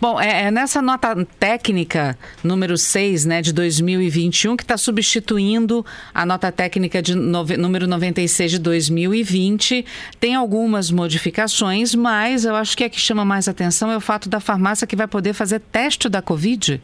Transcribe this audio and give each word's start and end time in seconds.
Bom, 0.00 0.20
é, 0.20 0.44
é, 0.44 0.50
nessa 0.52 0.80
nota 0.80 1.12
técnica 1.40 2.16
número 2.44 2.76
6 2.76 3.24
né, 3.26 3.42
de 3.42 3.52
2021, 3.52 4.56
que 4.56 4.62
está 4.62 4.76
substituindo 4.76 5.84
a 6.14 6.24
nota 6.24 6.52
técnica 6.52 7.02
de 7.02 7.16
nove, 7.16 7.56
número 7.56 7.88
96 7.88 8.52
de 8.52 8.58
2020, 8.60 9.84
tem 10.20 10.36
algumas 10.36 10.92
modificações, 10.92 11.96
mas 11.96 12.44
eu 12.44 12.54
acho 12.54 12.76
que 12.76 12.84
a 12.84 12.88
que 12.88 13.00
chama 13.00 13.24
mais 13.24 13.48
atenção 13.48 13.90
é 13.90 13.96
o 13.96 14.00
fato 14.00 14.28
da 14.28 14.38
farmácia 14.38 14.86
que 14.86 14.94
vai 14.94 15.08
poder 15.08 15.32
fazer 15.32 15.58
teste 15.58 16.08
da 16.08 16.22
Covid. 16.22 16.80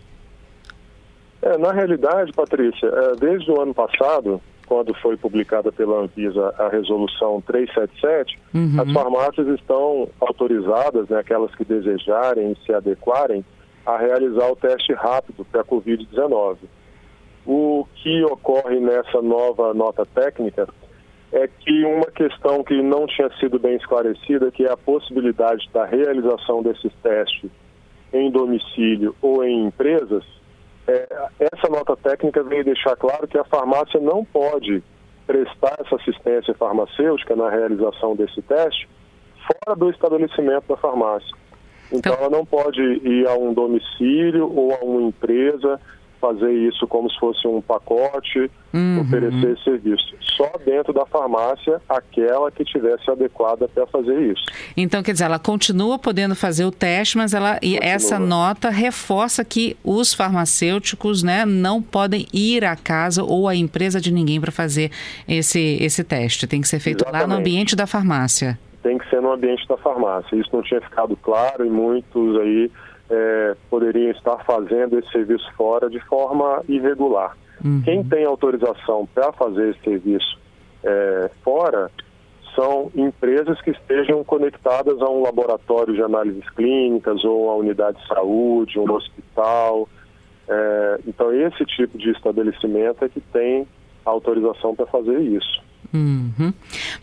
É, 1.40 1.56
na 1.56 1.72
realidade, 1.72 2.32
Patrícia, 2.32 2.86
é, 2.86 3.14
desde 3.14 3.48
o 3.48 3.60
ano 3.60 3.72
passado, 3.72 4.42
quando 4.66 4.94
foi 4.94 5.16
publicada 5.16 5.70
pela 5.70 6.02
Anvisa 6.02 6.54
a 6.58 6.68
resolução 6.68 7.40
377, 7.40 8.38
uhum. 8.54 8.80
as 8.80 8.92
farmácias 8.92 9.46
estão 9.48 10.08
autorizadas, 10.20 11.08
né, 11.08 11.18
aquelas 11.18 11.54
que 11.54 11.64
desejarem 11.64 12.52
e 12.52 12.64
se 12.64 12.72
adequarem, 12.72 13.44
a 13.84 13.98
realizar 13.98 14.50
o 14.50 14.56
teste 14.56 14.92
rápido 14.94 15.44
para 15.44 15.60
a 15.60 15.64
Covid-19. 15.64 16.56
O 17.46 17.86
que 17.96 18.24
ocorre 18.24 18.80
nessa 18.80 19.20
nova 19.20 19.74
nota 19.74 20.06
técnica 20.06 20.66
é 21.30 21.48
que 21.48 21.84
uma 21.84 22.06
questão 22.06 22.62
que 22.62 22.80
não 22.80 23.06
tinha 23.06 23.28
sido 23.40 23.58
bem 23.58 23.76
esclarecida, 23.76 24.50
que 24.50 24.64
é 24.64 24.70
a 24.70 24.76
possibilidade 24.76 25.68
da 25.72 25.84
realização 25.84 26.62
desses 26.62 26.92
testes 27.02 27.50
em 28.12 28.30
domicílio 28.30 29.14
ou 29.20 29.44
em 29.44 29.66
empresas, 29.66 30.24
é, 30.86 31.28
essa 31.40 31.68
nota 31.68 31.96
técnica 31.96 32.42
veio 32.42 32.64
deixar 32.64 32.96
claro 32.96 33.26
que 33.26 33.38
a 33.38 33.44
farmácia 33.44 34.00
não 34.00 34.24
pode 34.24 34.82
prestar 35.26 35.76
essa 35.80 35.96
assistência 35.96 36.54
farmacêutica 36.54 37.34
na 37.34 37.48
realização 37.48 38.14
desse 38.14 38.42
teste 38.42 38.88
fora 39.64 39.76
do 39.76 39.90
estabelecimento 39.90 40.66
da 40.68 40.76
farmácia. 40.76 41.34
Então, 41.92 42.12
então 42.12 42.14
ela 42.14 42.30
não 42.30 42.44
pode 42.44 42.80
ir 42.80 43.26
a 43.26 43.34
um 43.34 43.52
domicílio 43.52 44.50
ou 44.54 44.74
a 44.74 44.84
uma 44.84 45.02
empresa 45.02 45.80
fazer 46.24 46.52
isso 46.52 46.86
como 46.86 47.10
se 47.10 47.18
fosse 47.18 47.46
um 47.46 47.60
pacote, 47.60 48.50
uhum. 48.72 49.02
oferecer 49.02 49.52
esse 49.52 49.62
serviço. 49.62 50.14
Só 50.22 50.50
dentro 50.64 50.90
da 50.94 51.04
farmácia, 51.04 51.82
aquela 51.86 52.50
que 52.50 52.64
tivesse 52.64 53.10
adequada 53.10 53.68
para 53.68 53.86
fazer 53.86 54.18
isso. 54.32 54.42
Então, 54.74 55.02
quer 55.02 55.12
dizer, 55.12 55.26
ela 55.26 55.38
continua 55.38 55.98
podendo 55.98 56.34
fazer 56.34 56.64
o 56.64 56.70
teste, 56.70 57.18
mas 57.18 57.34
ela 57.34 57.58
e 57.62 57.78
essa 57.82 58.18
nota 58.18 58.70
reforça 58.70 59.44
que 59.44 59.76
os 59.84 60.14
farmacêuticos 60.14 61.22
né, 61.22 61.44
não 61.44 61.82
podem 61.82 62.26
ir 62.32 62.64
à 62.64 62.74
casa 62.74 63.22
ou 63.22 63.46
à 63.46 63.54
empresa 63.54 64.00
de 64.00 64.10
ninguém 64.10 64.40
para 64.40 64.50
fazer 64.50 64.90
esse, 65.28 65.76
esse 65.80 66.02
teste. 66.02 66.46
Tem 66.46 66.62
que 66.62 66.68
ser 66.68 66.80
feito 66.80 67.04
Exatamente. 67.04 67.28
lá 67.28 67.34
no 67.34 67.38
ambiente 67.38 67.76
da 67.76 67.86
farmácia. 67.86 68.58
Tem 68.82 68.96
que 68.96 69.08
ser 69.10 69.20
no 69.20 69.32
ambiente 69.32 69.66
da 69.68 69.76
farmácia. 69.76 70.36
Isso 70.36 70.50
não 70.52 70.62
tinha 70.62 70.80
ficado 70.80 71.16
claro 71.16 71.66
e 71.66 71.70
muitos 71.70 72.40
aí 72.40 72.70
é, 73.14 73.56
poderiam 73.70 74.10
estar 74.10 74.38
fazendo 74.44 74.98
esse 74.98 75.10
serviço 75.10 75.46
fora 75.56 75.88
de 75.88 76.00
forma 76.00 76.62
irregular. 76.68 77.36
Uhum. 77.64 77.82
Quem 77.82 78.04
tem 78.04 78.24
autorização 78.24 79.06
para 79.14 79.32
fazer 79.32 79.70
esse 79.70 79.80
serviço 79.80 80.38
é, 80.82 81.30
fora 81.42 81.90
são 82.54 82.90
empresas 82.94 83.60
que 83.62 83.70
estejam 83.70 84.22
conectadas 84.22 85.00
a 85.00 85.08
um 85.08 85.22
laboratório 85.22 85.94
de 85.94 86.02
análises 86.02 86.48
clínicas 86.50 87.24
ou 87.24 87.50
a 87.50 87.56
unidade 87.56 88.00
de 88.00 88.06
saúde, 88.06 88.78
um 88.78 88.90
hospital. 88.92 89.88
É, 90.48 91.00
então, 91.06 91.32
esse 91.32 91.64
tipo 91.64 91.96
de 91.98 92.10
estabelecimento 92.10 93.04
é 93.04 93.08
que 93.08 93.20
tem 93.20 93.66
autorização 94.04 94.74
para 94.74 94.86
fazer 94.86 95.18
isso. 95.20 95.63
Uhum. 95.92 96.52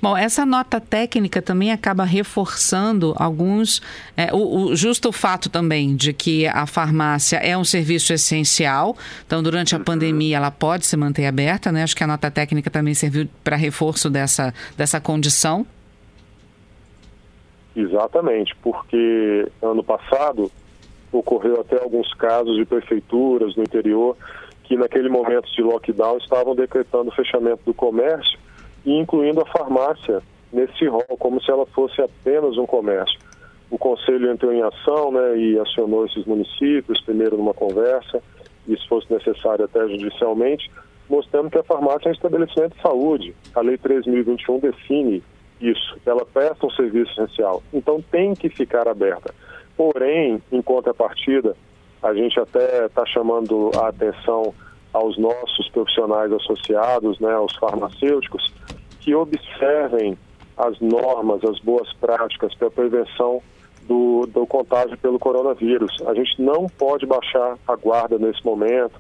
Bom, 0.02 0.18
essa 0.18 0.46
nota 0.46 0.80
técnica 0.81 1.42
também 1.42 1.72
acaba 1.72 2.03
reforçando 2.03 3.14
alguns. 3.18 3.81
É, 4.18 4.34
o, 4.34 4.38
o, 4.38 4.75
justo 4.75 5.09
o 5.09 5.12
fato 5.12 5.50
também 5.50 5.96
de 5.96 6.12
que 6.14 6.47
a 6.47 6.66
farmácia 6.66 7.38
é 7.38 7.58
um 7.58 7.64
serviço 7.64 8.12
essencial, 8.12 8.97
então 9.25 9.42
durante 9.42 9.75
a 9.75 9.78
uhum. 9.78 9.84
pandemia 9.84 10.38
ela 10.38 10.52
pode 10.52 10.86
se 10.86 10.97
manter 10.97 11.25
aberta, 11.25 11.72
né? 11.72 11.84
Acho 11.84 11.96
que 11.96 12.03
a 12.03 12.08
nota 12.08 12.30
técnica 12.30 12.69
também 12.69 12.94
serviu 12.94 13.30
para 13.44 13.56
reforço 13.56 14.09
dessa, 14.09 14.53
dessa 14.75 15.00
condição. 15.00 15.66
Exatamente, 17.75 18.53
porque 18.62 19.48
ano 19.62 19.84
passado 19.84 20.52
ocorreu 21.12 21.62
até 21.62 21.81
alguns 21.81 22.13
casos 22.13 22.58
de 22.58 22.66
prefeituras 22.66 23.56
no 23.56 23.63
interior 23.63 24.18
que 24.63 24.75
naquele 24.75 25.09
momento 25.09 25.52
de 25.52 25.62
lockdown 25.62 26.18
estavam 26.18 26.56
decretando 26.56 27.09
o 27.09 27.13
fechamento 27.13 27.62
do 27.66 27.74
comércio 27.74 28.40
incluindo 28.86 29.42
a 29.42 29.46
farmácia 29.46 30.22
nesse 30.52 30.86
rol, 30.88 31.06
como 31.19 31.42
se 31.42 31.50
ela 31.50 31.66
fosse 31.68 32.02
apenas 32.02 32.58
um 32.58 32.66
comércio. 32.66 33.19
O 33.69 33.78
conselho 33.78 34.30
entrou 34.30 34.52
em 34.52 34.62
ação 34.62 35.12
né, 35.12 35.38
e 35.38 35.59
acionou 35.59 36.06
esses 36.06 36.25
municípios, 36.25 37.00
primeiro 37.02 37.38
numa 37.38 37.53
conversa, 37.53 38.22
e 38.68 38.78
se 38.78 38.88
fosse 38.88 39.12
necessário 39.12 39.66
até 39.66 39.88
judicialmente, 39.88 40.69
mostrando 41.09 41.50
que 41.50 41.58
a 41.58 41.64
farmácia 41.64 42.09
é 42.09 42.12
um 42.12 42.14
estabelecimento 42.14 42.75
de 42.75 42.81
saúde. 42.81 43.36
A 43.56 43.62
Lei 43.62 43.78
3.021 43.78 44.62
define 44.62 45.24
isso, 45.59 45.98
ela 46.06 46.25
presta 46.25 46.66
um 46.66 46.72
serviço 46.72 47.12
essencial. 47.12 47.62
Então 47.74 48.03
tem 48.12 48.34
que 48.34 48.50
ficar 48.50 48.88
aberta. 48.88 49.34
Porém, 49.78 50.42
em 50.52 50.62
contrapartida, 50.62 51.56
a 52.02 52.13
gente 52.13 52.40
até 52.40 52.86
está 52.86 53.06
chamando 53.06 53.72
a 53.75 53.90
atenção 53.90 54.53
aos 54.94 55.18
nossos 55.18 55.69
profissionais 55.69 56.31
associados, 56.31 57.19
né, 57.19 57.34
aos 57.34 57.56
farmacêuticos, 57.56 58.53
que 59.00 59.16
observem 59.16 60.18
as 60.57 60.79
normas, 60.79 61.44
as 61.44 61.59
boas 61.59 61.91
práticas 61.94 62.53
para 62.56 62.68
a 62.68 62.72
prevenção 62.72 63.41
do, 63.88 64.28
do 64.28 64.46
contágio 64.46 64.97
pelo 64.97 65.18
coronavírus. 65.18 65.91
A 66.06 66.13
gente 66.13 66.41
não 66.41 66.68
pode 66.68 67.06
baixar 67.06 67.57
a 67.68 67.75
guarda 67.75 68.18
nesse 68.19 68.44
momento, 68.46 68.94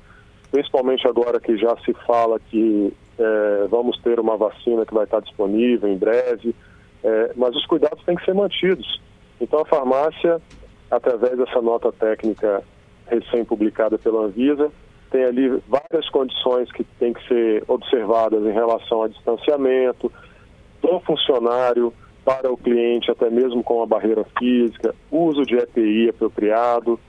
principalmente 0.49 1.07
agora 1.07 1.39
que 1.39 1.57
já 1.57 1.75
se 1.85 1.93
fala 2.05 2.39
que 2.39 2.93
é, 3.17 3.67
vamos 3.69 3.99
ter 4.01 4.19
uma 4.19 4.35
vacina 4.37 4.85
que 4.85 4.93
vai 4.93 5.03
estar 5.03 5.21
disponível 5.21 5.87
em 5.89 5.97
breve, 5.97 6.55
é, 7.03 7.31
mas 7.35 7.55
os 7.55 7.65
cuidados 7.65 8.03
têm 8.03 8.15
que 8.15 8.25
ser 8.25 8.33
mantidos. 8.33 9.01
Então 9.39 9.59
a 9.59 9.65
farmácia, 9.65 10.41
através 10.89 11.37
dessa 11.37 11.61
nota 11.61 11.91
técnica 11.91 12.63
recém-publicada 13.07 13.97
pela 13.97 14.25
Anvisa, 14.25 14.71
tem 15.11 15.25
ali 15.25 15.61
várias 15.67 16.09
condições 16.09 16.71
que 16.71 16.83
têm 16.97 17.13
que 17.13 17.27
ser 17.27 17.63
observadas 17.67 18.43
em 18.45 18.53
relação 18.53 19.03
a 19.03 19.07
distanciamento 19.09 20.11
do 20.81 20.99
funcionário 21.01 21.93
para 22.23 22.51
o 22.51 22.57
cliente, 22.57 23.11
até 23.11 23.29
mesmo 23.29 23.63
com 23.63 23.83
a 23.83 23.85
barreira 23.85 24.25
física, 24.39 24.95
uso 25.11 25.43
de 25.43 25.55
EPI 25.55 26.09
apropriado, 26.09 26.99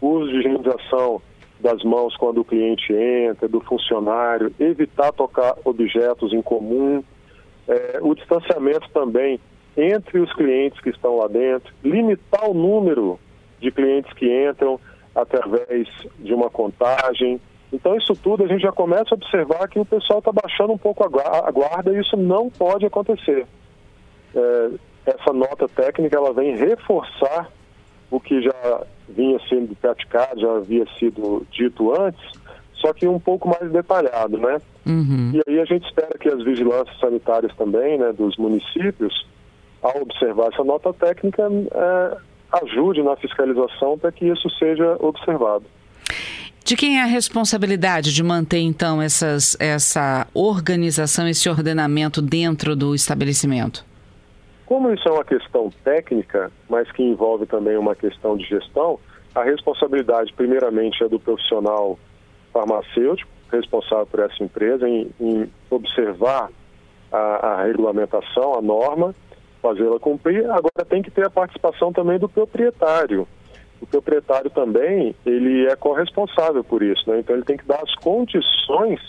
uso 0.00 0.30
de 0.30 0.38
higienização 0.38 1.22
das 1.60 1.82
mãos 1.84 2.16
quando 2.16 2.40
o 2.40 2.44
cliente 2.44 2.92
entra, 2.92 3.48
do 3.48 3.60
funcionário, 3.60 4.52
evitar 4.58 5.12
tocar 5.12 5.54
objetos 5.64 6.32
em 6.32 6.42
comum, 6.42 7.04
é, 7.68 7.98
o 8.02 8.14
distanciamento 8.14 8.88
também 8.90 9.38
entre 9.76 10.18
os 10.18 10.32
clientes 10.34 10.80
que 10.80 10.90
estão 10.90 11.16
lá 11.16 11.28
dentro, 11.28 11.72
limitar 11.84 12.50
o 12.50 12.54
número 12.54 13.18
de 13.60 13.70
clientes 13.70 14.12
que 14.14 14.26
entram 14.26 14.80
através 15.14 15.88
de 16.18 16.34
uma 16.34 16.50
contagem, 16.50 17.40
então, 17.72 17.96
isso 17.96 18.14
tudo 18.14 18.44
a 18.44 18.46
gente 18.46 18.60
já 18.60 18.70
começa 18.70 19.14
a 19.14 19.14
observar 19.14 19.66
que 19.66 19.78
o 19.78 19.84
pessoal 19.84 20.18
está 20.18 20.30
baixando 20.30 20.72
um 20.72 20.78
pouco 20.78 21.02
a 21.04 21.50
guarda 21.50 21.92
e 21.92 22.00
isso 22.00 22.16
não 22.16 22.50
pode 22.50 22.84
acontecer. 22.84 23.46
É, 24.34 24.70
essa 25.06 25.32
nota 25.32 25.66
técnica 25.68 26.16
ela 26.16 26.32
vem 26.32 26.56
reforçar 26.56 27.50
o 28.10 28.20
que 28.20 28.42
já 28.42 28.82
vinha 29.08 29.40
sendo 29.48 29.74
praticado, 29.74 30.40
já 30.40 30.52
havia 30.56 30.84
sido 30.98 31.46
dito 31.50 31.98
antes, 31.98 32.22
só 32.74 32.92
que 32.92 33.06
um 33.06 33.18
pouco 33.18 33.48
mais 33.48 33.72
detalhado, 33.72 34.36
né? 34.36 34.60
Uhum. 34.84 35.32
E 35.34 35.42
aí 35.48 35.60
a 35.60 35.64
gente 35.64 35.86
espera 35.86 36.18
que 36.18 36.28
as 36.28 36.42
vigilâncias 36.44 36.98
sanitárias 37.00 37.54
também, 37.56 37.96
né, 37.96 38.12
dos 38.12 38.36
municípios, 38.36 39.26
ao 39.80 40.02
observar 40.02 40.48
essa 40.52 40.62
nota 40.62 40.92
técnica, 40.92 41.42
é, 41.44 42.16
ajude 42.64 43.02
na 43.02 43.16
fiscalização 43.16 43.98
para 43.98 44.12
que 44.12 44.26
isso 44.26 44.50
seja 44.58 44.96
observado. 45.00 45.64
De 46.72 46.76
quem 46.76 46.98
é 46.98 47.02
a 47.02 47.04
responsabilidade 47.04 48.14
de 48.14 48.22
manter, 48.22 48.60
então, 48.60 49.02
essas, 49.02 49.54
essa 49.60 50.26
organização, 50.32 51.28
esse 51.28 51.46
ordenamento 51.46 52.22
dentro 52.22 52.74
do 52.74 52.94
estabelecimento? 52.94 53.84
Como 54.64 54.90
isso 54.90 55.06
é 55.06 55.12
uma 55.12 55.22
questão 55.22 55.70
técnica, 55.84 56.50
mas 56.70 56.90
que 56.92 57.02
envolve 57.02 57.44
também 57.44 57.76
uma 57.76 57.94
questão 57.94 58.38
de 58.38 58.44
gestão, 58.44 58.98
a 59.34 59.42
responsabilidade, 59.44 60.32
primeiramente, 60.32 61.04
é 61.04 61.08
do 61.10 61.20
profissional 61.20 61.98
farmacêutico, 62.54 63.30
responsável 63.52 64.06
por 64.06 64.20
essa 64.20 64.42
empresa, 64.42 64.88
em, 64.88 65.10
em 65.20 65.52
observar 65.68 66.48
a, 67.12 67.18
a 67.18 67.64
regulamentação, 67.64 68.54
a 68.54 68.62
norma, 68.62 69.14
fazê-la 69.60 70.00
cumprir. 70.00 70.46
Agora, 70.46 70.86
tem 70.88 71.02
que 71.02 71.10
ter 71.10 71.26
a 71.26 71.30
participação 71.30 71.92
também 71.92 72.18
do 72.18 72.30
proprietário 72.30 73.28
proprietário 73.92 74.50
também, 74.50 75.14
ele 75.26 75.66
é 75.66 75.76
corresponsável 75.76 76.64
por 76.64 76.82
isso, 76.82 77.08
né? 77.08 77.20
Então 77.20 77.36
ele 77.36 77.44
tem 77.44 77.58
que 77.58 77.66
dar 77.66 77.82
as 77.82 77.94
condições 77.96 79.00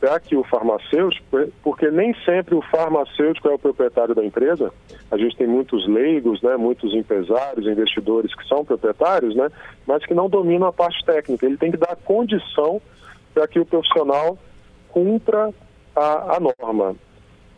para 0.00 0.18
que 0.18 0.34
o 0.34 0.42
farmacêutico, 0.44 1.24
porque 1.62 1.90
nem 1.90 2.14
sempre 2.24 2.54
o 2.54 2.62
farmacêutico 2.62 3.48
é 3.48 3.54
o 3.54 3.58
proprietário 3.58 4.14
da 4.14 4.24
empresa. 4.24 4.72
A 5.10 5.16
gente 5.16 5.36
tem 5.36 5.46
muitos 5.46 5.86
leigos, 5.88 6.42
né, 6.42 6.56
muitos 6.56 6.92
empresários, 6.94 7.66
investidores 7.66 8.34
que 8.34 8.46
são 8.46 8.64
proprietários, 8.64 9.34
né, 9.34 9.50
mas 9.86 10.04
que 10.04 10.12
não 10.12 10.28
dominam 10.28 10.66
a 10.66 10.72
parte 10.72 11.02
técnica. 11.04 11.46
Ele 11.46 11.56
tem 11.56 11.70
que 11.70 11.78
dar 11.78 11.96
condição 11.96 12.82
para 13.32 13.46
que 13.48 13.58
o 13.58 13.64
profissional 13.64 14.36
cumpra 14.90 15.50
a, 15.96 16.36
a 16.36 16.40
norma. 16.40 16.96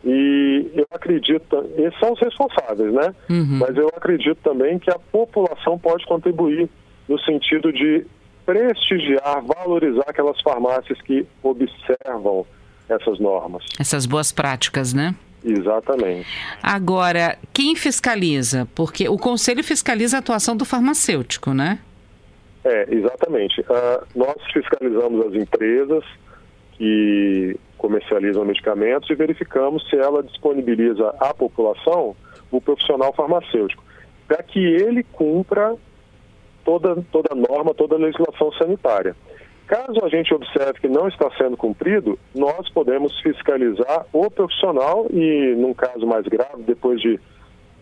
E 0.03 0.71
eu 0.75 0.87
acredito, 0.91 1.65
esses 1.77 1.99
são 1.99 2.13
os 2.13 2.19
responsáveis, 2.19 2.93
né? 2.93 3.13
Uhum. 3.29 3.59
Mas 3.59 3.75
eu 3.75 3.87
acredito 3.87 4.37
também 4.43 4.79
que 4.79 4.89
a 4.89 4.99
população 4.99 5.77
pode 5.77 6.05
contribuir 6.05 6.69
no 7.07 7.19
sentido 7.19 7.73
de 7.73 8.05
prestigiar, 8.45 9.43
valorizar 9.43 10.05
aquelas 10.07 10.39
farmácias 10.41 11.01
que 11.01 11.25
observam 11.43 12.45
essas 12.87 13.19
normas. 13.19 13.63
Essas 13.79 14.05
boas 14.05 14.31
práticas, 14.31 14.93
né? 14.93 15.13
Exatamente. 15.43 16.27
Agora, 16.61 17.37
quem 17.53 17.75
fiscaliza? 17.75 18.67
Porque 18.73 19.07
o 19.09 19.17
conselho 19.17 19.63
fiscaliza 19.63 20.17
a 20.17 20.19
atuação 20.19 20.55
do 20.55 20.65
farmacêutico, 20.65 21.53
né? 21.53 21.79
É, 22.63 22.87
exatamente. 22.93 23.61
Uh, 23.61 24.05
nós 24.15 24.35
fiscalizamos 24.51 25.27
as 25.27 25.33
empresas 25.35 26.03
que 26.73 27.57
comercializam 27.77 28.45
medicamentos 28.45 29.09
e 29.09 29.15
verificamos 29.15 29.87
se 29.89 29.95
ela 29.95 30.23
disponibiliza 30.23 31.13
à 31.19 31.33
população 31.33 32.15
o 32.51 32.61
profissional 32.61 33.13
farmacêutico, 33.13 33.83
para 34.27 34.41
que 34.43 34.59
ele 34.59 35.03
cumpra 35.03 35.75
toda, 36.63 36.97
toda 37.11 37.35
norma, 37.35 37.73
toda 37.73 37.95
a 37.95 37.99
legislação 37.99 38.51
sanitária. 38.53 39.15
Caso 39.67 40.03
a 40.03 40.07
gente 40.07 40.33
observe 40.33 40.79
que 40.79 40.87
não 40.87 41.09
está 41.09 41.29
sendo 41.37 41.57
cumprido, 41.57 42.17
nós 42.33 42.69
podemos 42.69 43.19
fiscalizar 43.21 44.05
o 44.13 44.31
profissional 44.31 45.07
e, 45.11 45.55
num 45.57 45.73
caso 45.73 46.07
mais 46.07 46.25
grave, 46.25 46.63
depois 46.63 47.01
de 47.01 47.19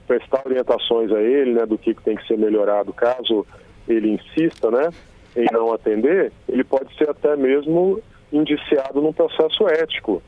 prestar 0.07 0.42
orientações 0.45 1.12
a 1.12 1.21
ele 1.21 1.53
né, 1.53 1.65
do 1.65 1.77
que 1.77 1.94
tem 1.94 2.15
que 2.15 2.27
ser 2.27 2.38
melhorado, 2.38 2.92
caso 2.92 3.45
ele 3.88 4.12
insista 4.13 4.71
né, 4.71 4.89
em 5.36 5.45
não 5.51 5.74
atender, 5.74 6.31
ele 6.50 6.63
pode 6.63 6.95
ser 6.97 7.09
até 7.09 7.36
mesmo 7.36 8.01
indiciado 8.31 9.01
num 9.01 9.13
processo 9.13 9.68
ético 9.68 10.22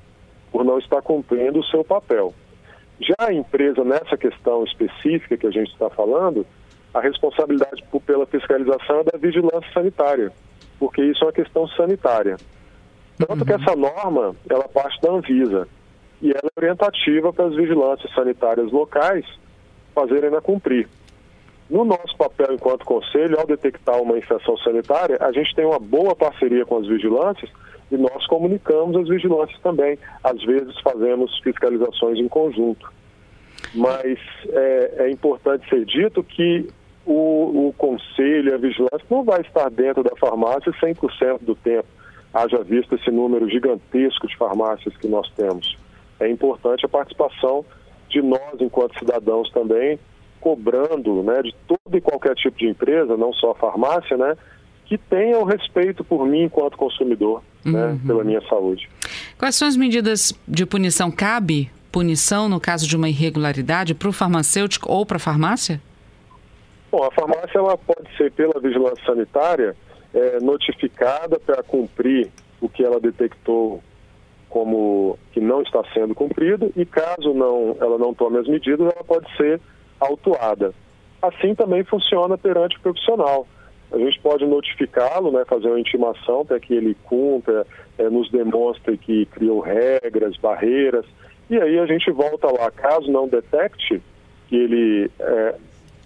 por 0.52 0.64
não 0.64 0.80
estar 0.80 1.02
cumprindo 1.02 1.60
o 1.60 1.66
seu 1.66 1.84
papel. 1.84 2.34
Já 3.00 3.16
a 3.20 3.34
empresa, 3.34 3.84
nessa 3.84 4.18
questão 4.18 4.64
específica 4.64 5.38
que 5.38 5.48
a 5.48 5.52
gente 5.52 5.72
está 5.72 5.90
falando, 5.90 6.46
a 6.94 7.00
responsabilidade 7.00 7.84
pela 8.06 8.26
fiscalização 8.26 9.02
é 9.02 9.04
da 9.04 9.18
vigilância 9.18 9.72
sanitária, 9.74 10.32
porque 10.80 11.04
isso 11.04 11.24
é 11.24 11.28
uma 11.28 11.34
questão 11.34 11.68
sanitária. 11.70 12.38
Tanto 13.18 13.40
uhum. 13.40 13.46
que 13.46 13.54
essa 13.54 13.76
norma, 13.76 14.36
ela 14.50 14.68
parte 14.68 15.00
da 15.02 15.12
Anvisa 15.12 15.68
e 16.22 16.32
ela 16.32 16.50
é 16.56 16.60
orientativa 16.60 17.32
para 17.32 17.46
as 17.46 17.56
vigilâncias 17.56 18.12
sanitárias 18.14 18.72
locais 18.72 19.26
fazerem 19.94 20.36
a 20.36 20.42
cumprir. 20.42 20.88
No 21.70 21.84
nosso 21.84 22.16
papel 22.18 22.54
enquanto 22.54 22.86
conselho, 22.86 23.40
ao 23.40 23.46
detectar 23.46 24.02
uma 24.02 24.18
infecção 24.18 24.58
sanitária, 24.60 25.18
a 25.20 25.32
gente 25.32 25.54
tem 25.54 25.66
uma 25.66 25.80
boa 25.80 26.16
parceria 26.16 26.66
com 26.66 26.78
as 26.78 26.88
vigilâncias 26.88 27.50
e 27.92 27.98
nós 27.98 28.25
comunicamos 28.28 28.95
as 28.98 29.07
vigilâncias 29.07 29.60
também. 29.62 29.98
Às 30.24 30.44
vezes 30.44 30.80
fazemos 30.81 31.38
fiscalizações 31.39 32.18
em 32.19 32.28
conjunto. 32.28 32.92
Mas 33.74 34.19
é, 34.50 34.94
é 35.06 35.12
importante 35.12 35.68
ser 35.69 35.86
dito 35.86 36.24
que 36.24 36.68
o, 37.06 37.68
o 37.68 37.74
conselho, 37.78 38.54
a 38.54 38.57
vigilância, 38.57 39.01
não 39.10 39.24
vai 39.24 39.42
estar 39.42 39.69
dentro 39.69 40.04
da 40.04 40.16
farmácia 40.18 40.72
100% 40.74 41.39
do 41.42 41.56
tempo, 41.56 41.88
haja 42.34 42.62
visto 42.63 42.95
esse 42.95 43.10
número 43.10 43.50
gigantesco 43.50 44.28
de 44.28 44.36
farmácias 44.38 44.95
que 44.98 45.07
nós 45.07 45.30
temos. 45.31 45.78
É 46.19 46.30
importante 46.30 46.86
a 46.86 46.90
participação 46.90 47.66
de 48.10 48.22
nós, 48.22 48.60
enquanto 48.60 49.00
cidadãos 49.00 49.50
também, 49.51 49.98
cobrando 50.40 51.24
né, 51.24 51.42
de 51.42 51.56
todo 51.68 51.95
e 51.95 52.01
qualquer 52.01 52.36
tipo 52.36 52.57
de 52.57 52.68
empresa, 52.68 53.18
não 53.18 53.33
só 53.33 53.51
a 53.51 53.56
farmácia, 53.56 54.18
né, 54.18 54.36
que 54.88 54.98
tenha 54.98 55.38
o 55.38 55.44
respeito 55.44 56.04
por 56.04 56.25
mim 56.25 56.44
enquanto 56.44 56.78
consumidor, 56.78 57.44
né, 57.63 57.72
uhum. 57.72 57.94
né, 57.94 58.00
pela 58.07 58.24
minha 58.24 58.42
saúde. 58.48 58.89
Quais 59.38 59.56
são 59.56 59.68
as 59.68 59.75
medidas 59.75 60.34
de 60.48 60.66
punição? 60.66 61.12
Cabe 61.12 61.69
punição 61.92 62.48
no 62.48 62.60
caso 62.60 62.88
de 62.88 62.95
uma 62.95 63.10
irregularidade 63.10 63.94
para 63.94 64.07
o 64.07 64.13
farmacêutico 64.13 64.92
ou 64.92 65.06
para 65.06 65.18
a 65.18 65.19
farmácia? 65.19 65.81
Bom, 66.92 67.04
a 67.04 67.12
farmácia 67.12 67.57
ela 67.57 67.78
pode 67.78 68.16
ser 68.16 68.31
pela 68.31 68.60
vigilância 68.62 69.04
sanitária 69.06 69.75
é, 70.13 70.39
notificada 70.39 71.38
para 71.40 71.62
cumprir 71.63 72.30
o 72.62 72.69
que 72.69 72.83
ela 72.83 73.00
detectou 73.00 73.83
como 74.50 75.19
que 75.33 75.42
não 75.42 75.62
está 75.62 75.83
sendo 75.94 76.16
cumprido 76.16 76.72
e 76.75 76.86
caso 76.86 77.33
não 77.33 77.75
ela 77.81 77.98
não 77.98 78.13
tome 78.13 78.38
as 78.38 78.48
medidas, 78.48 78.80
ela 78.80 79.04
pode 79.04 79.28
ser 79.36 79.60
autuada. 80.00 80.74
Assim 81.22 81.54
também 81.54 81.83
funciona 81.83 82.38
perante 82.38 82.78
o 82.78 82.81
profissional. 82.81 83.45
A 83.92 83.98
gente 83.98 84.19
pode 84.19 84.45
notificá-lo, 84.45 85.31
né, 85.31 85.45
fazer 85.45 85.68
uma 85.68 85.80
intimação 85.80 86.45
para 86.45 86.60
que 86.60 86.74
ele 86.74 86.95
cumpra, 87.06 87.66
é, 87.98 88.10
nos 88.10 88.30
demonstre 88.30 88.98
que 88.98 89.25
criou 89.28 89.60
regras, 89.60 90.36
barreiras, 90.38 91.06
e 91.50 91.57
aí 91.57 91.80
a 91.80 91.86
gente 91.86 92.12
volta 92.12 92.48
lá. 92.48 92.69
Caso 92.69 93.10
não 93.10 93.28
detecte 93.28 94.01
que 94.50 94.56
ele 94.56 95.12
é, 95.19 95.56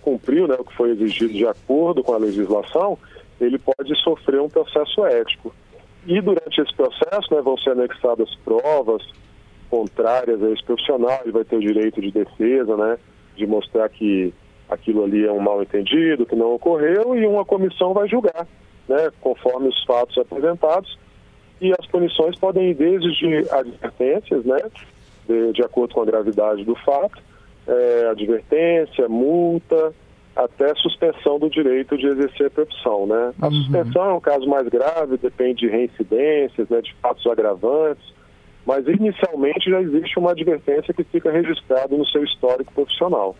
cumpriu 0.01 0.47
né, 0.47 0.55
o 0.59 0.63
que 0.63 0.75
foi 0.75 0.91
exigido 0.91 1.33
de 1.33 1.45
acordo 1.45 2.03
com 2.03 2.13
a 2.13 2.17
legislação, 2.17 2.97
ele 3.39 3.57
pode 3.57 3.95
sofrer 4.03 4.39
um 4.41 4.49
processo 4.49 5.05
ético. 5.05 5.53
E 6.05 6.19
durante 6.21 6.61
esse 6.61 6.75
processo 6.75 7.33
né, 7.33 7.41
vão 7.41 7.57
ser 7.57 7.71
anexadas 7.71 8.33
provas 8.43 9.03
contrárias 9.69 10.43
a 10.43 10.49
esse 10.49 10.63
profissional, 10.63 11.21
ele 11.23 11.31
vai 11.31 11.43
ter 11.43 11.55
o 11.55 11.61
direito 11.61 12.01
de 12.01 12.11
defesa, 12.11 12.75
né, 12.75 12.97
de 13.35 13.47
mostrar 13.47 13.87
que 13.89 14.33
aquilo 14.71 15.03
ali 15.03 15.25
é 15.25 15.31
um 15.31 15.39
mal 15.39 15.61
entendido, 15.61 16.25
que 16.25 16.35
não 16.35 16.55
ocorreu, 16.55 17.13
e 17.15 17.27
uma 17.27 17.43
comissão 17.43 17.93
vai 17.93 18.07
julgar, 18.07 18.47
né, 18.87 19.11
conforme 19.19 19.67
os 19.67 19.83
fatos 19.83 20.17
apresentados. 20.17 20.97
E 21.59 21.71
as 21.77 21.85
punições 21.87 22.39
podem 22.39 22.71
ir 22.71 22.73
desde 22.73 23.45
advertências, 23.51 24.45
né, 24.45 24.57
de, 25.27 25.51
de 25.53 25.61
acordo 25.61 25.93
com 25.93 26.01
a 26.01 26.05
gravidade 26.05 26.63
do 26.63 26.75
fato, 26.75 27.21
é, 27.67 28.07
advertência, 28.09 29.07
multa, 29.07 29.93
até 30.35 30.73
suspensão 30.75 31.37
do 31.37 31.49
direito 31.49 31.97
de 31.97 32.07
exercer 32.07 32.47
a 32.47 32.49
profissão, 32.49 33.05
né? 33.05 33.33
A 33.41 33.47
uhum. 33.47 33.51
suspensão 33.51 34.05
é 34.05 34.13
um 34.13 34.19
caso 34.19 34.47
mais 34.47 34.67
grave, 34.69 35.17
depende 35.17 35.59
de 35.59 35.67
reincidências, 35.67 36.69
né, 36.69 36.81
de 36.81 36.93
fatos 36.95 37.27
agravantes, 37.27 38.13
mas 38.65 38.87
inicialmente 38.87 39.69
já 39.69 39.81
existe 39.81 40.17
uma 40.17 40.31
advertência 40.31 40.93
que 40.93 41.03
fica 41.03 41.29
registrada 41.29 41.95
no 41.95 42.05
seu 42.07 42.23
histórico 42.23 42.73
profissional. 42.73 43.35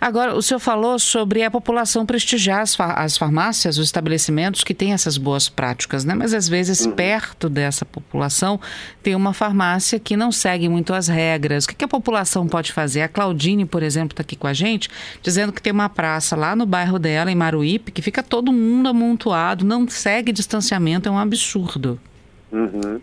Agora, 0.00 0.34
o 0.34 0.42
senhor 0.42 0.60
falou 0.60 0.98
sobre 0.98 1.42
a 1.42 1.50
população 1.50 2.04
prestigiar 2.04 2.60
as, 2.60 2.78
as 2.78 3.16
farmácias, 3.16 3.78
os 3.78 3.86
estabelecimentos 3.86 4.64
que 4.64 4.74
têm 4.74 4.92
essas 4.92 5.16
boas 5.16 5.48
práticas, 5.48 6.04
né? 6.04 6.14
Mas 6.14 6.34
às 6.34 6.48
vezes, 6.48 6.84
uhum. 6.86 6.92
perto 6.92 7.48
dessa 7.48 7.84
população, 7.84 8.60
tem 9.02 9.14
uma 9.14 9.32
farmácia 9.32 9.98
que 9.98 10.16
não 10.16 10.30
segue 10.32 10.68
muito 10.68 10.92
as 10.92 11.08
regras. 11.08 11.64
O 11.64 11.68
que, 11.68 11.74
que 11.74 11.84
a 11.84 11.88
população 11.88 12.46
pode 12.46 12.72
fazer? 12.72 13.02
A 13.02 13.08
Claudine, 13.08 13.64
por 13.64 13.82
exemplo, 13.82 14.12
está 14.12 14.22
aqui 14.22 14.36
com 14.36 14.46
a 14.46 14.52
gente, 14.52 14.88
dizendo 15.22 15.52
que 15.52 15.62
tem 15.62 15.72
uma 15.72 15.88
praça 15.88 16.36
lá 16.36 16.54
no 16.54 16.66
bairro 16.66 16.98
dela, 16.98 17.30
em 17.30 17.34
Maruípe, 17.34 17.92
que 17.92 18.02
fica 18.02 18.22
todo 18.22 18.52
mundo 18.52 18.88
amontoado, 18.88 19.64
não 19.64 19.88
segue 19.88 20.32
distanciamento, 20.32 21.08
é 21.08 21.12
um 21.12 21.18
absurdo. 21.18 21.98
Uhum. 22.52 23.00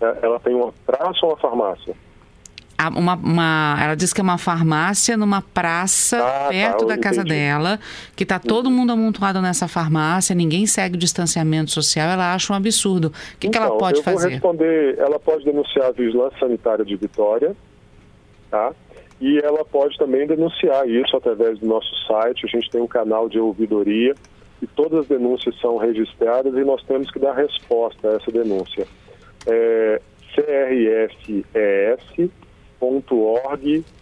É, 0.00 0.18
ela 0.22 0.38
tem 0.40 0.54
uma 0.54 0.72
praça 0.84 1.18
ou 1.22 1.30
uma 1.30 1.36
farmácia? 1.36 1.94
Uma, 2.94 3.14
uma, 3.14 3.78
ela 3.80 3.94
diz 3.94 4.12
que 4.12 4.20
é 4.20 4.24
uma 4.24 4.38
farmácia 4.38 5.16
numa 5.16 5.40
praça 5.40 6.18
ah, 6.18 6.44
tá, 6.44 6.48
perto 6.48 6.86
tá, 6.86 6.94
da 6.94 6.98
casa 6.98 7.20
entendi. 7.20 7.34
dela, 7.34 7.78
que 8.16 8.24
está 8.24 8.38
todo 8.38 8.70
mundo 8.70 8.92
amontoado 8.92 9.40
nessa 9.40 9.68
farmácia, 9.68 10.34
ninguém 10.34 10.66
segue 10.66 10.96
o 10.96 10.98
distanciamento 10.98 11.70
social, 11.70 12.08
ela 12.08 12.34
acha 12.34 12.52
um 12.52 12.56
absurdo. 12.56 13.08
O 13.08 13.38
que, 13.38 13.46
então, 13.46 13.50
que 13.50 13.58
ela 13.58 13.66
então, 13.66 13.78
pode 13.78 13.98
eu 13.98 14.04
fazer? 14.04 14.22
Vou 14.22 14.30
responder, 14.30 14.98
ela 14.98 15.18
pode 15.18 15.44
denunciar 15.44 15.86
a 15.86 15.92
Vigilância 15.92 16.38
Sanitária 16.38 16.84
de 16.84 16.96
Vitória, 16.96 17.54
tá? 18.50 18.72
E 19.20 19.38
ela 19.38 19.64
pode 19.64 19.96
também 19.96 20.26
denunciar 20.26 20.88
isso 20.88 21.16
através 21.16 21.58
do 21.60 21.66
nosso 21.66 21.88
site, 22.06 22.44
a 22.44 22.48
gente 22.48 22.68
tem 22.70 22.80
um 22.80 22.88
canal 22.88 23.28
de 23.28 23.38
ouvidoria 23.38 24.14
e 24.60 24.66
todas 24.66 25.00
as 25.00 25.06
denúncias 25.06 25.58
são 25.60 25.76
registradas 25.76 26.54
e 26.54 26.64
nós 26.64 26.82
temos 26.84 27.10
que 27.10 27.18
dar 27.18 27.34
resposta 27.34 28.08
a 28.08 28.12
essa 28.16 28.32
denúncia. 28.32 28.86
É, 29.46 30.00
CRSES 30.34 32.30
www.org.br. 32.80 33.94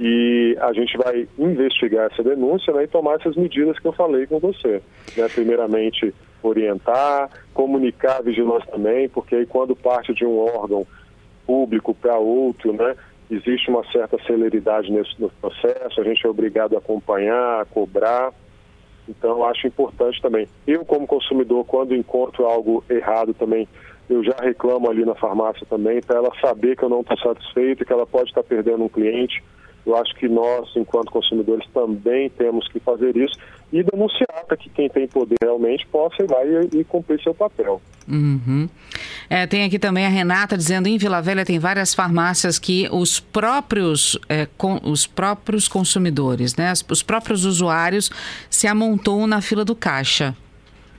E 0.00 0.56
a 0.60 0.72
gente 0.72 0.96
vai 0.96 1.28
investigar 1.38 2.08
essa 2.12 2.22
denúncia 2.22 2.72
né, 2.72 2.84
e 2.84 2.88
tomar 2.88 3.16
essas 3.16 3.34
medidas 3.34 3.78
que 3.78 3.86
eu 3.86 3.92
falei 3.92 4.26
com 4.26 4.38
você. 4.38 4.80
Né? 5.16 5.28
Primeiramente, 5.28 6.14
orientar, 6.40 7.28
comunicar 7.52 8.18
a 8.18 8.22
vigilância 8.22 8.70
também, 8.70 9.08
porque 9.08 9.34
aí 9.34 9.46
quando 9.46 9.74
parte 9.74 10.14
de 10.14 10.24
um 10.24 10.38
órgão 10.38 10.86
público 11.44 11.92
para 11.94 12.16
outro, 12.16 12.72
né, 12.72 12.94
existe 13.28 13.68
uma 13.70 13.84
certa 13.90 14.16
celeridade 14.24 14.92
nesse 14.92 15.20
no 15.20 15.30
processo, 15.30 16.00
a 16.00 16.04
gente 16.04 16.24
é 16.24 16.28
obrigado 16.28 16.76
a 16.76 16.78
acompanhar, 16.78 17.62
a 17.62 17.64
cobrar. 17.64 18.32
Então, 19.08 19.44
acho 19.44 19.66
importante 19.66 20.20
também. 20.20 20.46
Eu, 20.66 20.84
como 20.84 21.06
consumidor, 21.06 21.64
quando 21.64 21.94
encontro 21.94 22.44
algo 22.44 22.84
errado 22.88 23.34
também, 23.34 23.66
eu 24.08 24.24
já 24.24 24.34
reclamo 24.40 24.90
ali 24.90 25.04
na 25.04 25.14
farmácia 25.14 25.66
também, 25.68 26.00
para 26.00 26.18
ela 26.18 26.32
saber 26.40 26.76
que 26.76 26.82
eu 26.82 26.88
não 26.88 27.00
estou 27.00 27.18
satisfeito, 27.18 27.84
que 27.84 27.92
ela 27.92 28.06
pode 28.06 28.30
estar 28.30 28.42
perdendo 28.42 28.84
um 28.84 28.88
cliente. 28.88 29.42
Eu 29.86 29.96
acho 29.96 30.14
que 30.16 30.28
nós, 30.28 30.70
enquanto 30.76 31.10
consumidores, 31.10 31.66
também 31.72 32.28
temos 32.30 32.68
que 32.68 32.80
fazer 32.80 33.16
isso 33.16 33.38
e 33.72 33.82
denunciar 33.82 34.44
para 34.46 34.56
que 34.56 34.68
quem 34.70 34.88
tem 34.88 35.06
poder 35.06 35.36
realmente 35.42 35.86
possa 35.86 36.22
ir 36.22 36.30
lá 36.30 36.44
e, 36.44 36.80
e 36.80 36.84
cumprir 36.84 37.22
seu 37.22 37.34
papel. 37.34 37.80
Uhum. 38.06 38.68
É, 39.28 39.46
tem 39.46 39.64
aqui 39.64 39.78
também 39.78 40.06
a 40.06 40.08
Renata 40.08 40.56
dizendo 40.56 40.88
em 40.88 40.96
Vila 40.96 41.20
Velha 41.20 41.44
tem 41.44 41.58
várias 41.58 41.94
farmácias 41.94 42.58
que 42.58 42.88
os 42.90 43.20
próprios, 43.20 44.18
é, 44.28 44.46
com, 44.56 44.80
os 44.82 45.06
próprios 45.06 45.68
consumidores, 45.68 46.56
né, 46.56 46.72
os 46.90 47.02
próprios 47.02 47.44
usuários 47.44 48.10
se 48.48 48.66
amontoam 48.66 49.26
na 49.26 49.42
fila 49.42 49.64
do 49.64 49.76
caixa. 49.76 50.34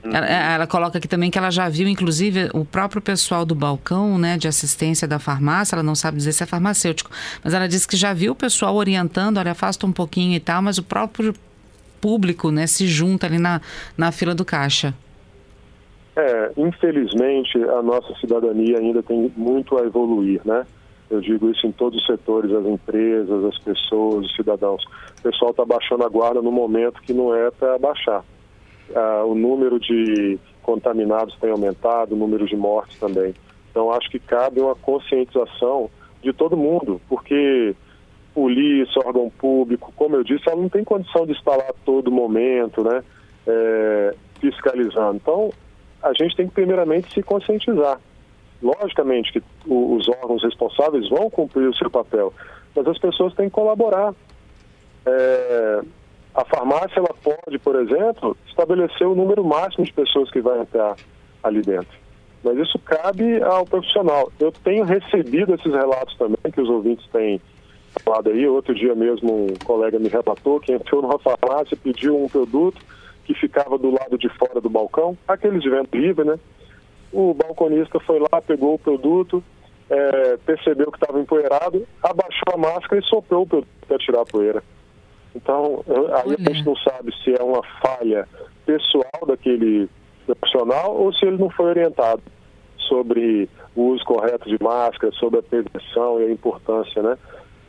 Uhum. 0.04 0.14
Ela, 0.14 0.26
ela, 0.26 0.66
coloca 0.66 0.98
aqui 0.98 1.06
também 1.06 1.30
que 1.30 1.36
ela 1.36 1.50
já 1.50 1.68
viu, 1.68 1.86
inclusive, 1.86 2.48
o 2.54 2.64
próprio 2.64 3.02
pessoal 3.02 3.44
do 3.44 3.54
balcão 3.54 4.18
né, 4.18 4.38
de 4.38 4.48
assistência 4.48 5.06
da 5.06 5.18
farmácia, 5.18 5.74
ela 5.74 5.82
não 5.82 5.94
sabe 5.94 6.16
dizer 6.16 6.32
se 6.32 6.42
é 6.42 6.46
farmacêutico, 6.46 7.10
mas 7.44 7.52
ela 7.52 7.68
disse 7.68 7.86
que 7.86 7.96
já 7.96 8.14
viu 8.14 8.32
o 8.32 8.34
pessoal 8.34 8.74
orientando, 8.76 9.36
olha, 9.36 9.52
afasta 9.52 9.86
um 9.86 9.92
pouquinho 9.92 10.34
e 10.34 10.40
tal, 10.40 10.62
mas 10.62 10.78
o 10.78 10.82
próprio 10.82 11.34
público 12.00 12.50
né, 12.50 12.66
se 12.66 12.86
junta 12.86 13.26
ali 13.26 13.38
na, 13.38 13.60
na 13.96 14.10
fila 14.10 14.34
do 14.34 14.44
caixa. 14.44 14.94
É, 16.16 16.52
infelizmente, 16.56 17.56
a 17.62 17.82
nossa 17.82 18.14
cidadania 18.20 18.78
ainda 18.78 19.02
tem 19.02 19.30
muito 19.36 19.78
a 19.78 19.82
evoluir, 19.84 20.40
né? 20.44 20.66
Eu 21.10 21.20
digo 21.20 21.50
isso 21.50 21.66
em 21.66 21.72
todos 21.72 22.00
os 22.00 22.06
setores, 22.06 22.52
as 22.52 22.64
empresas, 22.66 23.44
as 23.44 23.58
pessoas, 23.58 24.26
os 24.26 24.36
cidadãos. 24.36 24.82
O 25.18 25.22
pessoal 25.22 25.50
está 25.50 25.64
baixando 25.64 26.04
a 26.04 26.08
guarda 26.08 26.40
no 26.40 26.52
momento 26.52 27.02
que 27.02 27.12
não 27.12 27.34
é 27.34 27.50
para 27.50 27.78
baixar. 27.78 28.24
Ah, 28.94 29.24
o 29.24 29.34
número 29.34 29.78
de 29.78 30.38
contaminados 30.62 31.36
tem 31.40 31.50
aumentado, 31.50 32.14
o 32.14 32.18
número 32.18 32.46
de 32.46 32.56
mortes 32.56 32.98
também. 32.98 33.34
Então, 33.70 33.92
acho 33.92 34.10
que 34.10 34.18
cabe 34.18 34.60
uma 34.60 34.74
conscientização 34.74 35.90
de 36.22 36.32
todo 36.32 36.56
mundo, 36.56 37.00
porque 37.08 37.74
polícia, 38.34 39.02
órgão 39.04 39.30
público, 39.30 39.92
como 39.96 40.16
eu 40.16 40.24
disse, 40.24 40.48
ela 40.48 40.60
não 40.60 40.68
tem 40.68 40.84
condição 40.84 41.26
de 41.26 41.32
estar 41.32 41.56
lá 41.56 41.64
a 41.68 41.74
todo 41.84 42.10
momento, 42.10 42.82
né, 42.82 43.02
é, 43.46 44.14
fiscalizando. 44.40 45.16
Então, 45.16 45.50
a 46.02 46.12
gente 46.12 46.36
tem 46.36 46.46
que 46.46 46.54
primeiramente 46.54 47.12
se 47.12 47.22
conscientizar. 47.22 48.00
Logicamente 48.62 49.32
que 49.32 49.42
os 49.66 50.08
órgãos 50.08 50.42
responsáveis 50.42 51.08
vão 51.08 51.30
cumprir 51.30 51.68
o 51.68 51.74
seu 51.74 51.90
papel, 51.90 52.32
mas 52.74 52.86
as 52.86 52.98
pessoas 52.98 53.34
têm 53.34 53.46
que 53.46 53.54
colaborar. 53.54 54.14
É, 55.06 55.80
a 56.40 56.44
farmácia 56.44 56.98
ela 56.98 57.14
pode, 57.22 57.58
por 57.58 57.76
exemplo, 57.76 58.36
estabelecer 58.48 59.06
o 59.06 59.14
número 59.14 59.44
máximo 59.44 59.84
de 59.84 59.92
pessoas 59.92 60.30
que 60.30 60.40
vai 60.40 60.60
entrar 60.60 60.96
ali 61.42 61.60
dentro. 61.60 61.98
Mas 62.42 62.56
isso 62.56 62.78
cabe 62.78 63.42
ao 63.42 63.66
profissional. 63.66 64.32
Eu 64.40 64.50
tenho 64.50 64.84
recebido 64.84 65.54
esses 65.54 65.72
relatos 65.72 66.16
também 66.16 66.50
que 66.52 66.60
os 66.60 66.68
ouvintes 66.68 67.06
têm 67.12 67.40
falado 68.02 68.30
aí. 68.30 68.46
Outro 68.46 68.74
dia 68.74 68.94
mesmo 68.94 69.46
um 69.46 69.54
colega 69.64 69.98
me 69.98 70.08
relatou 70.08 70.60
que 70.60 70.72
entrou 70.72 71.02
numa 71.02 71.18
farmácia, 71.18 71.76
pediu 71.76 72.16
um 72.16 72.28
produto 72.28 72.80
que 73.24 73.34
ficava 73.34 73.76
do 73.76 73.90
lado 73.90 74.16
de 74.16 74.28
fora 74.30 74.60
do 74.60 74.70
balcão, 74.70 75.16
aqueles 75.28 75.62
de 75.62 75.68
vento 75.68 75.96
livre, 75.96 76.24
né? 76.24 76.38
O 77.12 77.34
balconista 77.34 78.00
foi 78.00 78.18
lá, 78.18 78.40
pegou 78.40 78.74
o 78.74 78.78
produto, 78.78 79.44
é, 79.90 80.36
percebeu 80.38 80.90
que 80.90 80.96
estava 80.96 81.20
empoeirado, 81.20 81.86
abaixou 82.02 82.54
a 82.54 82.56
máscara 82.56 83.00
e 83.00 83.04
soprou 83.04 83.42
o 83.42 83.46
produto 83.46 83.68
para 83.86 83.98
tirar 83.98 84.22
a 84.22 84.26
poeira. 84.26 84.62
Então, 85.34 85.84
aí 85.88 86.34
a 86.34 86.52
gente 86.52 86.64
não 86.64 86.76
sabe 86.76 87.12
se 87.22 87.34
é 87.38 87.42
uma 87.42 87.62
falha 87.80 88.28
pessoal 88.66 89.26
daquele 89.26 89.88
profissional 90.26 90.96
ou 90.96 91.12
se 91.12 91.24
ele 91.24 91.38
não 91.38 91.50
foi 91.50 91.66
orientado 91.66 92.22
sobre 92.88 93.48
o 93.76 93.82
uso 93.88 94.04
correto 94.04 94.48
de 94.48 94.62
máscara, 94.62 95.12
sobre 95.12 95.38
a 95.38 95.42
prevenção 95.42 96.20
e 96.20 96.24
a 96.24 96.30
importância 96.30 97.02
né, 97.02 97.16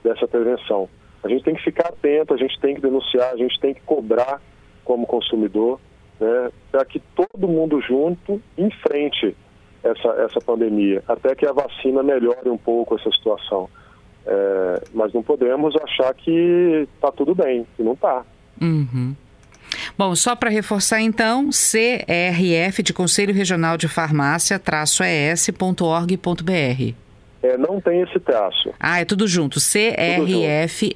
dessa 0.03 0.27
prevenção. 0.27 0.89
A 1.23 1.27
gente 1.27 1.43
tem 1.43 1.55
que 1.55 1.63
ficar 1.63 1.89
atento, 1.89 2.33
a 2.33 2.37
gente 2.37 2.59
tem 2.59 2.73
que 2.73 2.81
denunciar, 2.81 3.31
a 3.33 3.37
gente 3.37 3.59
tem 3.59 3.73
que 3.73 3.81
cobrar 3.81 4.41
como 4.83 5.05
consumidor, 5.05 5.79
né, 6.19 6.51
para 6.71 6.83
que 6.85 6.99
todo 7.15 7.47
mundo 7.47 7.79
junto 7.81 8.41
enfrente 8.57 9.35
essa, 9.83 10.09
essa 10.23 10.41
pandemia, 10.41 11.03
até 11.07 11.35
que 11.35 11.45
a 11.45 11.53
vacina 11.53 12.01
melhore 12.01 12.49
um 12.49 12.57
pouco 12.57 12.95
essa 12.95 13.09
situação. 13.11 13.69
É, 14.25 14.83
mas 14.93 15.13
não 15.13 15.23
podemos 15.23 15.75
achar 15.75 16.13
que 16.13 16.87
está 16.95 17.11
tudo 17.11 17.33
bem, 17.33 17.65
que 17.75 17.83
não 17.83 17.93
está. 17.93 18.23
Uhum. 18.61 19.15
Bom, 19.97 20.15
só 20.15 20.35
para 20.35 20.49
reforçar 20.49 21.01
então, 21.01 21.49
CRF 21.49 22.83
de 22.83 22.93
Conselho 22.93 23.33
Regional 23.33 23.77
de 23.77 23.87
Farmácia, 23.87 24.59
traço 24.59 25.03
es.org.br. 25.03 26.93
É, 27.43 27.57
não 27.57 27.81
tem 27.81 28.01
esse 28.01 28.19
traço. 28.19 28.71
Ah, 28.79 29.01
é 29.01 29.05
tudo 29.05 29.27
junto. 29.27 29.57
CRFES, 29.59 30.89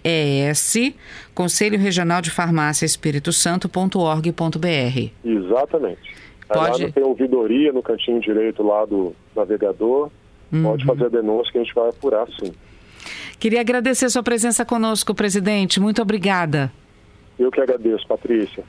Conselho 1.33 1.79
Regional 1.79 2.21
de 2.21 2.29
Farmácia 2.29 2.85
Espírito 2.85 3.33
Santo.org.br. 3.33 5.09
Exatamente. 5.23 6.15
Pode... 6.47 6.83
Lá 6.83 6.91
tem 6.91 7.03
ouvidoria 7.03 7.73
no 7.73 7.81
cantinho 7.81 8.21
direito 8.21 8.61
lá 8.61 8.85
do 8.85 9.15
navegador. 9.35 10.11
Uhum. 10.53 10.61
Pode 10.61 10.85
fazer 10.85 11.05
a 11.05 11.09
denúncia 11.09 11.51
que 11.51 11.57
a 11.57 11.63
gente 11.63 11.73
vai 11.73 11.89
apurar 11.89 12.27
sim. 12.39 12.53
Queria 13.45 13.61
agradecer 13.61 14.09
sua 14.09 14.23
presença 14.23 14.65
conosco, 14.65 15.13
presidente. 15.13 15.79
Muito 15.79 16.01
obrigada. 16.01 16.73
Eu 17.37 17.51
que 17.51 17.61
agradeço, 17.61 18.07
Patrícia. 18.07 18.63